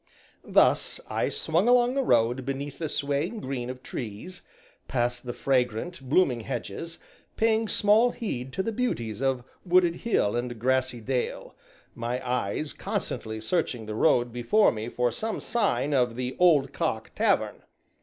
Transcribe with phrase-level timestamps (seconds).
[0.43, 4.41] Thus, I swung along the road beneath the swaying green of trees,
[4.87, 6.97] past the fragrant, blooming hedges,
[7.35, 11.53] paying small heed to the beauties of wooded hill and grassy dale,
[11.93, 17.11] my eyes constantly searching the road before me for some sign of the "Old Cock"
[17.13, 17.57] tavern.